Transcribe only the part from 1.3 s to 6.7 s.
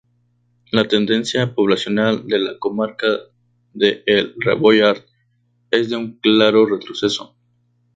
poblacional de la comarca de El Rebollar es de un claro